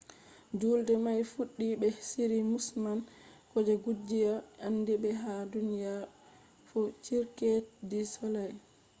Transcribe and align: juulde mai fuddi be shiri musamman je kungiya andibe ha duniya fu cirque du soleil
juulde 0.59 0.93
mai 1.05 1.19
fuddi 1.31 1.67
be 1.79 1.87
shiri 2.09 2.37
musamman 2.51 2.99
je 3.65 3.73
kungiya 3.83 4.33
andibe 4.65 5.09
ha 5.21 5.33
duniya 5.53 5.95
fu 6.67 6.79
cirque 7.05 7.51
du 7.89 7.99
soleil 8.13 8.55